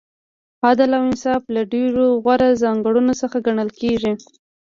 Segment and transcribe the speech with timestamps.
[0.67, 4.11] عدل او انصاف له ډېرو غوره ځانګړنو څخه ګڼل کیږي.